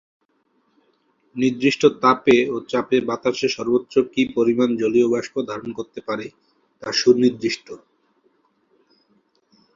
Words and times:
নির্দিষ্ট 1.35 1.81
তাপে 2.03 2.37
ও 2.53 2.65
চাপে 2.71 2.97
বাতাসে 3.09 3.47
সর্বোচ্চ 3.49 3.93
কি 4.13 4.21
পরিমাণ 4.35 4.69
জলীয় 4.81 5.07
বাষ্প 5.13 5.35
ধারণ 5.49 5.69
করতে 5.79 5.99
পারে 6.07 6.25
তা 6.83 6.89
সুনির্দিষ্ট। 6.99 7.67